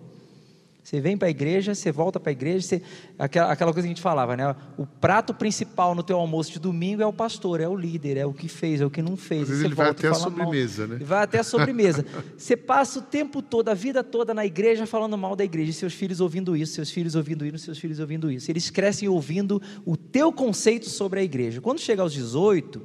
[0.85, 2.83] Você vem para a igreja, você volta para a igreja, você,
[3.19, 4.55] aquela, aquela coisa que a gente falava, né?
[4.77, 8.27] O prato principal no teu almoço de domingo é o pastor, é o líder, é
[8.27, 9.45] o que fez, é o que não fez.
[9.45, 10.99] Às vezes ele vai até a sobremesa, mal.
[10.99, 11.05] né?
[11.05, 12.05] Vai até a sobremesa.
[12.37, 15.95] você passa o tempo todo, a vida toda na igreja falando mal da igreja, seus
[15.95, 18.51] filhos ouvindo isso, seus filhos ouvindo isso, seus filhos ouvindo isso.
[18.51, 21.63] Eles crescem ouvindo o teu conceito sobre a igreja.
[21.63, 22.83] Quando chega aos 18,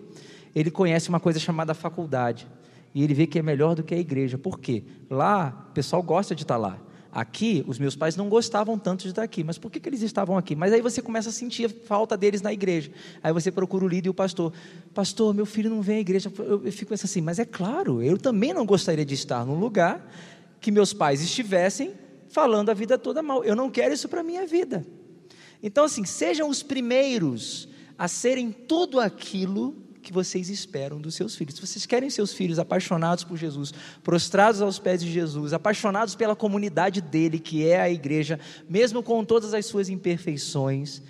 [0.55, 2.47] ele conhece uma coisa chamada faculdade.
[2.95, 4.38] E ele vê que é melhor do que a igreja.
[4.38, 4.85] Por quê?
[5.09, 6.79] Lá, o pessoal gosta de estar lá.
[7.12, 10.04] Aqui, os meus pais não gostavam tanto de estar aqui, mas por que, que eles
[10.04, 10.56] estavam aqui?
[10.56, 12.91] Mas aí você começa a sentir a falta deles na igreja.
[13.24, 14.54] Aí você procura o líder e o pastor.
[14.93, 16.32] Pastor, meu filho não vem à igreja.
[16.38, 20.08] Eu, eu fico assim, mas é claro, eu também não gostaria de estar num lugar
[20.62, 21.93] que meus pais estivessem
[22.30, 23.43] falando a vida toda mal.
[23.43, 24.86] Eu não quero isso para a minha vida.
[25.63, 27.67] Então, assim, sejam os primeiros
[27.98, 29.76] a serem tudo aquilo
[30.10, 31.54] que vocês esperam dos seus filhos.
[31.54, 33.72] Se vocês querem seus filhos apaixonados por Jesus,
[34.04, 39.24] prostrados aos pés de Jesus, apaixonados pela comunidade dele, que é a igreja, mesmo com
[39.24, 41.04] todas as suas imperfeições,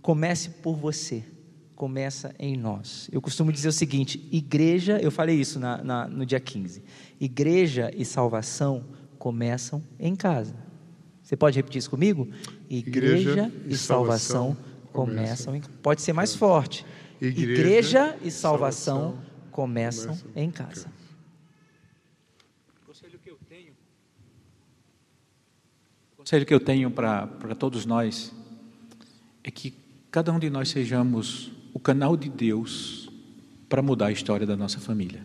[0.00, 1.24] comece por você.
[1.74, 3.10] Começa em nós.
[3.12, 6.82] Eu costumo dizer o seguinte: igreja, eu falei isso na, na, no dia 15,
[7.20, 8.84] igreja e salvação
[9.18, 10.54] começam em casa.
[11.20, 12.28] Você pode repetir isso comigo?
[12.70, 14.56] Igreja, igreja e, salvação, salvação
[14.92, 16.86] começam em Pode ser mais forte.
[17.20, 20.92] Igreja, Igreja e salvação, salvação começam, começam em casa.
[22.82, 23.72] O conselho que eu tenho,
[26.12, 28.32] o conselho que eu tenho para todos nós
[29.42, 29.74] é que
[30.10, 33.10] cada um de nós sejamos o canal de Deus
[33.68, 35.22] para mudar a história da nossa família.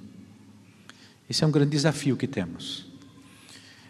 [1.29, 2.85] Esse é um grande desafio que temos.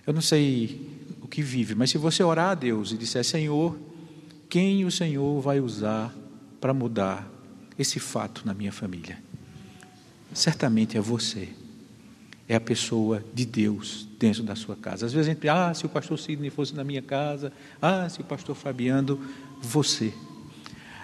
[0.06, 0.90] Eu não sei
[1.22, 3.78] o que vive, mas se você orar a Deus e disser, Senhor,
[4.50, 6.16] quem o Senhor vai usar
[6.60, 7.28] para mudar
[7.78, 9.18] esse fato na minha família?
[10.34, 11.50] Certamente é você.
[12.48, 15.06] É a pessoa de Deus dentro da sua casa.
[15.06, 18.20] Às vezes a gente ah, se o pastor Sidney fosse na minha casa, ah, se
[18.22, 19.20] o pastor Fabiano,
[19.62, 20.14] você.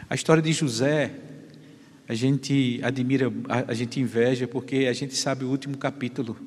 [0.10, 1.13] A história de José,
[2.08, 6.38] a gente admira, a, a gente inveja, porque a gente sabe o último capítulo.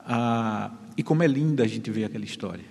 [0.00, 2.64] Ah, e como é linda a gente ver aquela história.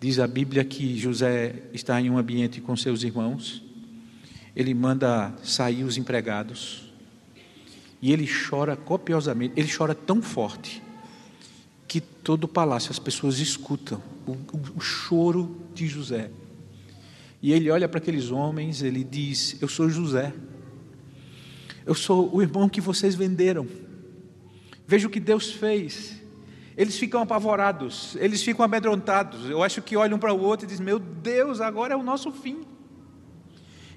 [0.00, 3.62] Diz a Bíblia que José está em um ambiente com seus irmãos,
[4.54, 6.92] ele manda sair os empregados
[8.00, 10.82] e ele chora copiosamente, ele chora tão forte
[11.88, 16.30] que todo o palácio, as pessoas escutam o, o, o choro de José.
[17.40, 20.32] E ele olha para aqueles homens, ele diz: Eu sou José,
[21.86, 23.66] eu sou o irmão que vocês venderam.
[24.86, 26.20] Veja o que Deus fez.
[26.76, 29.48] Eles ficam apavorados, eles ficam amedrontados.
[29.48, 32.32] Eu acho que olham para o outro e dizem: Meu Deus, agora é o nosso
[32.32, 32.64] fim.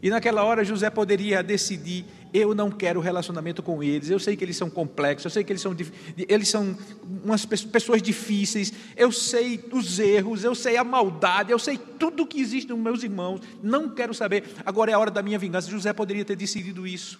[0.01, 4.09] E naquela hora José poderia decidir: eu não quero relacionamento com eles.
[4.09, 5.75] Eu sei que eles são complexos, eu sei que eles são,
[6.17, 6.77] eles são
[7.23, 8.73] umas pessoas difíceis.
[8.95, 13.03] Eu sei os erros, eu sei a maldade, eu sei tudo que existe nos meus
[13.03, 13.41] irmãos.
[13.63, 14.43] Não quero saber.
[14.65, 15.69] Agora é a hora da minha vingança.
[15.69, 17.19] José poderia ter decidido isso.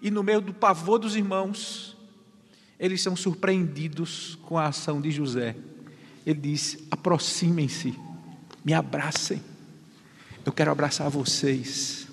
[0.00, 1.96] E no meio do pavor dos irmãos,
[2.78, 5.56] eles são surpreendidos com a ação de José.
[6.26, 7.94] Ele diz: aproximem-se,
[8.64, 9.42] me abracem.
[10.44, 12.03] Eu quero abraçar vocês.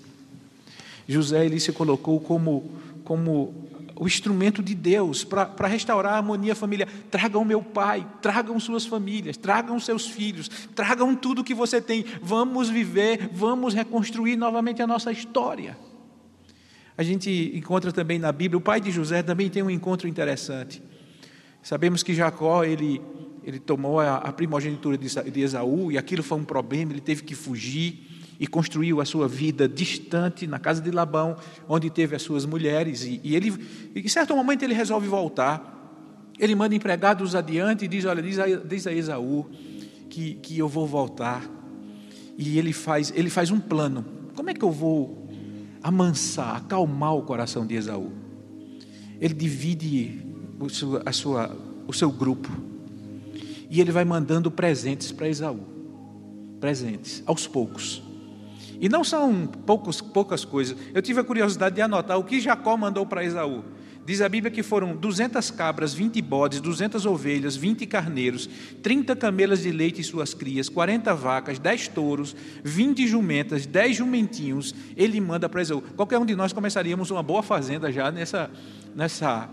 [1.08, 2.72] José ele se colocou como,
[3.04, 3.54] como
[4.02, 6.90] o instrumento de Deus para restaurar a harmonia familiar.
[7.12, 12.04] Tragam meu pai, tragam suas famílias, tragam seus filhos, tragam tudo que você tem.
[12.20, 15.78] Vamos viver, vamos reconstruir novamente a nossa história.
[16.98, 20.82] A gente encontra também na Bíblia, o pai de José também tem um encontro interessante.
[21.62, 23.00] Sabemos que Jacó, ele,
[23.44, 27.36] ele tomou a, a primogenitura de Esaú e aquilo foi um problema, ele teve que
[27.36, 28.11] fugir
[28.42, 31.38] e construiu a sua vida distante na casa de Labão,
[31.70, 33.04] onde teve as suas mulheres.
[33.04, 33.54] E, e ele,
[33.96, 36.32] em certo momento, ele resolve voltar.
[36.40, 39.46] Ele manda empregados adiante e diz: Olha, diz a, diz a Esaú
[40.10, 41.48] que, que eu vou voltar.
[42.36, 44.04] E ele faz, ele faz um plano.
[44.36, 45.30] Como é que eu vou
[45.84, 48.12] amansar, acalmar o coração de Esaú?
[49.20, 50.20] Ele divide
[50.60, 52.50] o seu, a sua, o seu grupo.
[53.70, 55.60] E ele vai mandando presentes para Esaú.
[56.60, 58.10] Presentes, aos poucos.
[58.80, 60.78] E não são poucos, poucas coisas.
[60.94, 63.64] Eu tive a curiosidade de anotar o que Jacó mandou para Esaú.
[64.04, 68.50] Diz a Bíblia que foram 200 cabras, 20 bodes, 200 ovelhas, 20 carneiros,
[68.82, 74.74] 30 camelas de leite e suas crias, 40 vacas, 10 touros, 20 jumentas, 10 jumentinhos.
[74.98, 75.82] Ele manda para Esaú.
[75.96, 78.50] Qualquer um de nós começaríamos uma boa fazenda já nessa,
[78.96, 79.48] nessa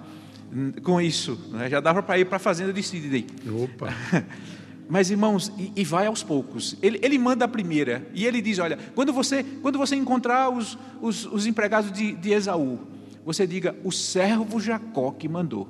[0.83, 1.38] com isso.
[1.51, 1.68] Né?
[1.68, 3.27] Já dava para ir para a fazenda de Sidney.
[3.62, 3.94] Opa!
[4.88, 6.77] Mas, irmãos, e, e, vai aos poucos.
[6.81, 8.09] Ele, ele, manda a primeira.
[8.14, 12.31] E ele diz: Olha, quando você, quando você encontrar os, os, os empregados de, de
[12.31, 12.81] Esaú,
[13.24, 15.68] você diga: O servo Jacó que mandou.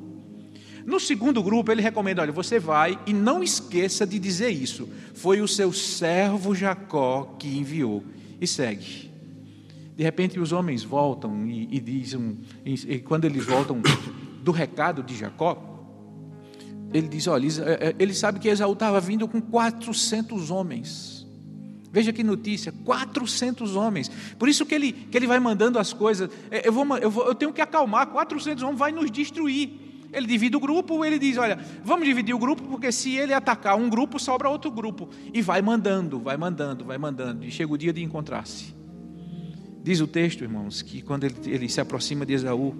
[0.86, 4.88] No segundo grupo, ele recomenda: Olha, você vai e não esqueça de dizer isso.
[5.14, 8.04] Foi o seu servo Jacó que enviou.
[8.40, 9.10] E segue.
[9.96, 13.82] De repente, os homens voltam e, e dizem, e, e quando eles voltam
[14.44, 15.77] do recado de Jacó,
[16.92, 21.26] ele diz: olha, é, é, ele sabe que Esaú estava vindo com 400 homens.
[21.92, 24.10] Veja que notícia: 400 homens.
[24.38, 26.30] Por isso que ele, que ele vai mandando as coisas.
[26.50, 29.86] É, eu, vou, eu, vou, eu tenho que acalmar: 400 homens vai nos destruir.
[30.10, 33.76] Ele divide o grupo, ele diz: Olha, vamos dividir o grupo, porque se ele atacar
[33.76, 35.10] um grupo, sobra outro grupo.
[35.34, 37.44] E vai mandando, vai mandando, vai mandando.
[37.44, 38.74] E chega o dia de encontrar-se.
[39.82, 42.74] Diz o texto, irmãos, que quando ele, ele se aproxima de Esaú,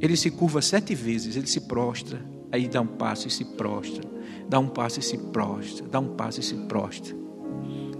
[0.00, 4.02] ele se curva sete vezes, ele se prostra Aí dá um passo e se prostra,
[4.48, 7.16] dá um passo e se prostra, dá um passo e se prostra.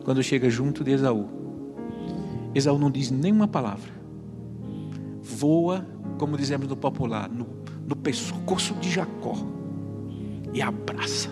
[0.05, 1.29] Quando chega junto de Esaú,
[2.55, 3.93] Esaú não diz nenhuma palavra,
[5.23, 5.87] voa,
[6.19, 7.47] como dizemos no popular, no,
[7.87, 9.37] no pescoço de Jacó
[10.53, 11.31] e abraça.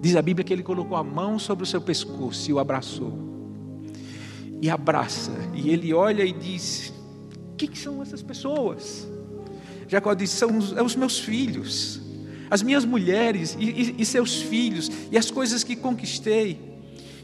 [0.00, 3.12] Diz a Bíblia que ele colocou a mão sobre o seu pescoço e o abraçou.
[4.60, 5.32] E abraça.
[5.54, 6.92] E ele olha e diz:
[7.52, 9.08] O que, que são essas pessoas?
[9.86, 12.07] Jacó diz: São os, é os meus filhos
[12.50, 16.60] as minhas mulheres e, e, e seus filhos e as coisas que conquistei.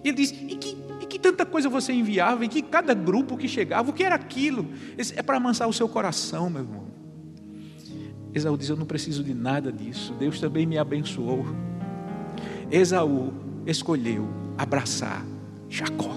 [0.03, 3.37] E ele diz: e que, e que tanta coisa você enviava, e que cada grupo
[3.37, 4.67] que chegava, o que era aquilo?
[5.17, 6.85] É para amansar o seu coração, meu irmão.
[8.35, 11.47] Esaú diz: Eu não preciso de nada disso, Deus também me abençoou.
[12.71, 13.33] Esaú
[13.67, 15.25] escolheu abraçar
[15.69, 16.15] Jacó.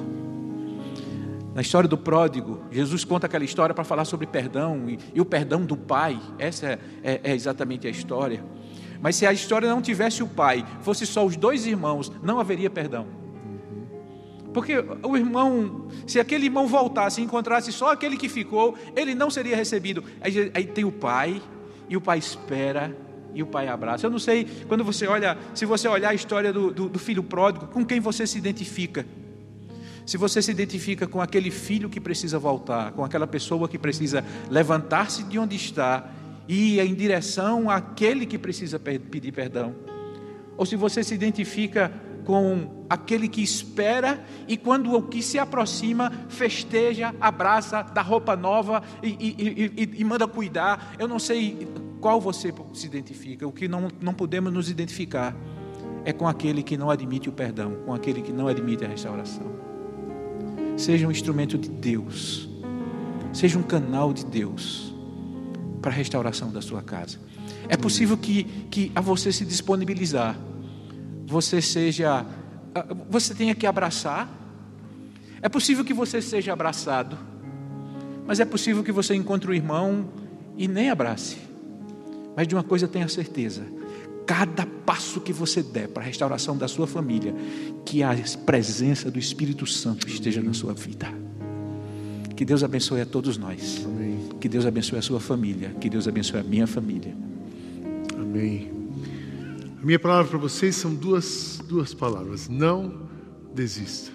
[1.54, 5.26] Na história do pródigo, Jesus conta aquela história para falar sobre perdão e, e, o
[5.26, 6.22] perdão do pai.
[6.38, 8.44] Essa é, é, é exatamente a história.
[9.02, 12.70] Mas se a história não tivesse o pai, fosse só os dois irmãos, não haveria
[12.70, 13.08] perdão.
[14.54, 19.30] Porque o irmão, se aquele irmão voltasse e encontrasse só aquele que ficou, ele não
[19.30, 20.04] seria recebido.
[20.20, 21.42] Aí, aí tem o pai,
[21.88, 22.96] e o pai espera,
[23.34, 24.08] e o pai abraça.
[24.08, 27.22] Eu não sei, quando você olha, se você olhar a história do, do, do filho
[27.22, 29.06] pródigo, com quem você se identifica?
[30.08, 34.24] Se você se identifica com aquele filho que precisa voltar, com aquela pessoa que precisa
[34.50, 36.10] levantar-se de onde está
[36.48, 39.76] ia em direção àquele que precisa pedir perdão.
[40.56, 41.92] Ou se você se identifica
[42.26, 48.84] com aquele que espera e quando o que se aproxima festeja, abraça, dá roupa nova
[49.02, 50.94] e, e, e, e, manda cuidar.
[51.00, 51.68] Eu não sei
[52.02, 53.48] qual você se identifica.
[53.48, 55.36] O que não, não podemos nos identificar
[56.04, 59.46] é com aquele que não admite o perdão, com aquele que não admite a restauração.
[60.76, 62.50] Seja um instrumento de Deus,
[63.32, 64.97] seja um canal de Deus
[65.88, 67.18] para a restauração da sua casa.
[67.70, 70.38] É possível que, que a você se disponibilizar,
[71.26, 72.26] você seja,
[73.10, 74.30] você tenha que abraçar.
[75.42, 77.18] É possível que você seja abraçado,
[78.26, 80.10] mas é possível que você encontre o irmão
[80.58, 81.38] e nem abrace.
[82.36, 83.64] Mas de uma coisa tenha certeza:
[84.26, 87.34] cada passo que você der para a restauração da sua família,
[87.86, 88.14] que a
[88.46, 91.08] presença do Espírito Santo esteja na sua vida.
[92.36, 93.86] Que Deus abençoe a todos nós.
[93.86, 94.07] Amém.
[94.40, 95.70] Que Deus abençoe a sua família.
[95.82, 97.16] Que Deus abençoe a minha família.
[98.16, 98.72] Amém.
[99.82, 102.48] A minha palavra para vocês são duas, duas palavras.
[102.48, 103.08] Não
[103.54, 104.12] desista.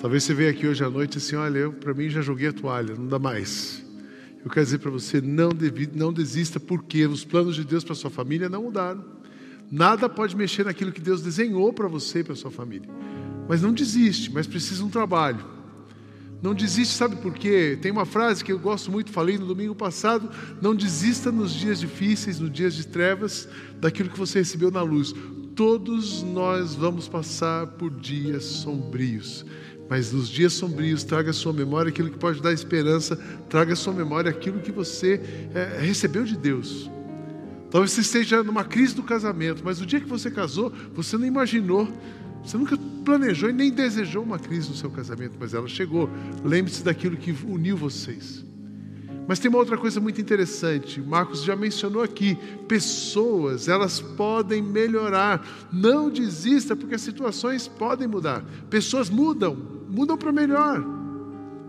[0.00, 2.52] Talvez você venha aqui hoje à noite assim, olha, eu para mim já joguei a
[2.52, 3.84] toalha, não dá mais.
[4.44, 7.94] Eu quero dizer para você, não, devi, não desista, porque os planos de Deus para
[7.94, 9.04] sua família não mudaram.
[9.70, 12.88] Nada pode mexer naquilo que Deus desenhou para você e para sua família.
[13.48, 15.55] Mas não desiste, mas precisa um trabalho.
[16.42, 17.78] Não desiste, sabe por quê?
[17.80, 20.30] Tem uma frase que eu gosto muito, falei no domingo passado:
[20.60, 23.48] não desista nos dias difíceis, nos dias de trevas,
[23.80, 25.14] daquilo que você recebeu na luz.
[25.54, 29.44] Todos nós vamos passar por dias sombrios.
[29.88, 33.16] Mas nos dias sombrios, traga à sua memória aquilo que pode dar esperança,
[33.48, 35.20] traga à sua memória aquilo que você
[35.54, 36.90] é, recebeu de Deus.
[37.70, 41.26] Talvez você esteja numa crise do casamento, mas o dia que você casou, você não
[41.26, 41.88] imaginou,
[42.42, 46.08] você nunca planejou e nem desejou uma crise no seu casamento, mas ela chegou.
[46.44, 48.44] Lembre-se daquilo que uniu vocês.
[49.28, 55.44] Mas tem uma outra coisa muito interessante, Marcos já mencionou aqui: pessoas, elas podem melhorar.
[55.72, 58.44] Não desista, porque as situações podem mudar.
[58.70, 59.56] Pessoas mudam,
[59.88, 60.84] mudam para melhor.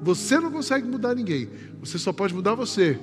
[0.03, 1.49] Você não consegue mudar ninguém,
[1.79, 2.99] você só pode mudar você.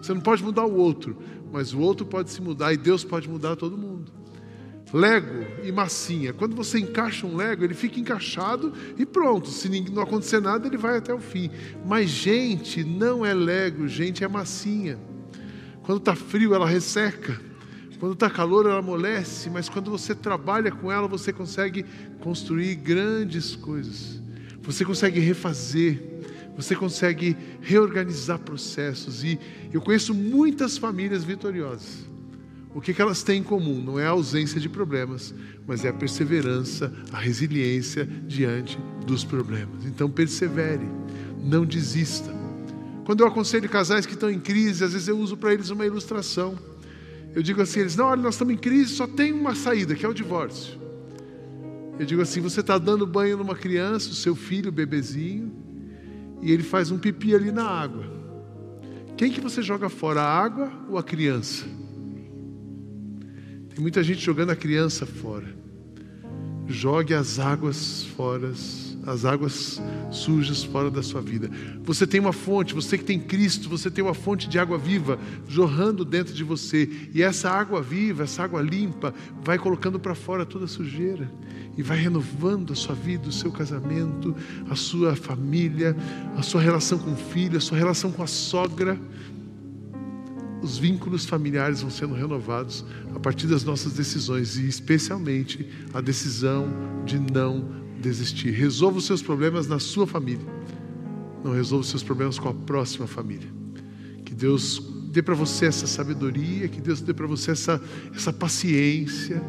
[0.00, 1.16] Você não pode mudar o outro,
[1.52, 4.21] mas o outro pode se mudar e Deus pode mudar todo mundo.
[4.92, 6.32] Lego e massinha.
[6.32, 9.48] Quando você encaixa um Lego, ele fica encaixado e pronto.
[9.48, 11.50] Se não acontecer nada, ele vai até o fim.
[11.86, 14.98] Mas gente não é Lego, gente é massinha.
[15.82, 17.40] Quando está frio, ela resseca.
[17.98, 19.48] Quando está calor, ela amolece.
[19.48, 21.84] Mas quando você trabalha com ela, você consegue
[22.20, 24.20] construir grandes coisas.
[24.60, 26.02] Você consegue refazer.
[26.54, 29.24] Você consegue reorganizar processos.
[29.24, 29.38] E
[29.72, 32.11] eu conheço muitas famílias vitoriosas
[32.74, 33.82] o que, que elas têm em comum?
[33.82, 35.34] Não é a ausência de problemas,
[35.66, 39.84] mas é a perseverança, a resiliência diante dos problemas.
[39.84, 40.88] Então, persevere,
[41.42, 42.32] não desista.
[43.04, 45.84] Quando eu aconselho casais que estão em crise, às vezes eu uso para eles uma
[45.84, 46.58] ilustração.
[47.34, 50.06] Eu digo assim: eles, não, olha, nós estamos em crise, só tem uma saída, que
[50.06, 50.80] é o divórcio.
[51.98, 55.52] Eu digo assim: você está dando banho numa criança, o seu filho, o bebezinho,
[56.40, 58.04] e ele faz um pipi ali na água.
[59.16, 61.66] Quem que você joga fora, a água ou a criança?
[63.74, 65.46] Tem muita gente jogando a criança fora.
[66.68, 68.52] Jogue as águas fora,
[69.06, 71.50] as águas sujas fora da sua vida.
[71.82, 75.18] Você tem uma fonte, você que tem Cristo, você tem uma fonte de água viva
[75.48, 76.88] jorrando dentro de você.
[77.14, 81.30] E essa água viva, essa água limpa, vai colocando para fora toda a sujeira
[81.76, 84.36] e vai renovando a sua vida, o seu casamento,
[84.68, 85.96] a sua família,
[86.36, 89.00] a sua relação com o filho, a sua relação com a sogra
[90.62, 92.84] os vínculos familiares vão sendo renovados
[93.14, 96.68] a partir das nossas decisões e especialmente a decisão
[97.04, 98.50] de não desistir.
[98.50, 100.46] Resolva os seus problemas na sua família.
[101.44, 103.48] Não resolva os seus problemas com a próxima família.
[104.24, 107.82] Que Deus dê para você essa sabedoria, que Deus dê para você essa,
[108.14, 109.42] essa paciência,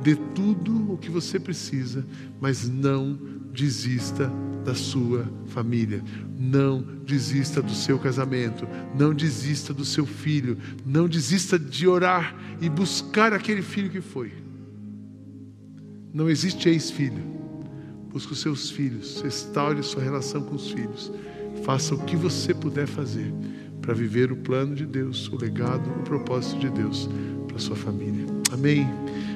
[0.00, 2.06] dê tudo o que você precisa,
[2.40, 3.18] mas não
[3.52, 4.32] desista
[4.64, 6.02] da sua família,
[6.38, 8.66] não desista do seu casamento,
[8.98, 14.32] não desista do seu filho, não desista de orar e buscar aquele filho que foi.
[16.12, 17.32] Não existe ex-filho.
[18.12, 21.10] Busque os seus filhos, restaure sua relação com os filhos.
[21.64, 23.32] Faça o que você puder fazer
[23.80, 27.08] para viver o plano de Deus, o legado, o propósito de Deus
[27.48, 28.26] para sua família.
[28.52, 28.86] Amém.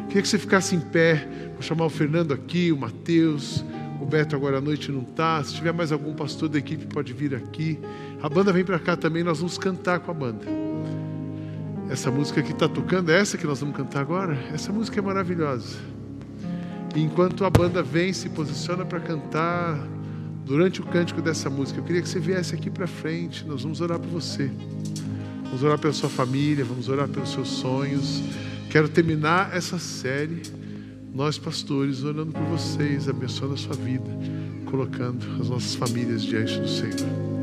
[0.08, 1.26] Queria que você ficasse em pé.
[1.54, 3.64] Vou chamar o Fernando aqui, o Mateus.
[4.00, 5.42] O Beto agora à noite não está.
[5.42, 7.78] Se tiver mais algum pastor da equipe, pode vir aqui.
[8.22, 10.46] A banda vem para cá também, nós vamos cantar com a banda.
[11.88, 14.36] Essa música que está tocando, é essa que nós vamos cantar agora?
[14.52, 15.76] Essa música é maravilhosa.
[16.94, 19.78] Enquanto a banda vem, se posiciona para cantar,
[20.44, 23.44] durante o cântico dessa música, eu queria que você viesse aqui para frente.
[23.46, 24.50] Nós vamos orar por você.
[25.44, 28.22] Vamos orar pela sua família, vamos orar pelos seus sonhos.
[28.70, 30.42] Quero terminar essa série
[31.16, 34.10] nós pastores orando por vocês, abençoando a sua vida,
[34.66, 37.35] colocando as nossas famílias diante do Senhor.